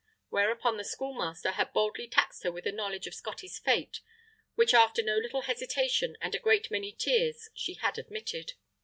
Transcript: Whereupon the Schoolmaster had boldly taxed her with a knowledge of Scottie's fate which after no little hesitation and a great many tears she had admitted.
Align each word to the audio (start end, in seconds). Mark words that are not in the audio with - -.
Whereupon 0.29 0.77
the 0.77 0.83
Schoolmaster 0.83 1.51
had 1.51 1.73
boldly 1.73 2.07
taxed 2.07 2.41
her 2.41 2.51
with 2.51 2.65
a 2.65 2.71
knowledge 2.71 3.05
of 3.05 3.13
Scottie's 3.13 3.59
fate 3.59 3.99
which 4.55 4.73
after 4.73 5.03
no 5.03 5.15
little 5.17 5.43
hesitation 5.43 6.17
and 6.21 6.33
a 6.33 6.39
great 6.39 6.71
many 6.71 6.91
tears 6.91 7.49
she 7.53 7.75
had 7.75 7.99
admitted. 7.99 8.53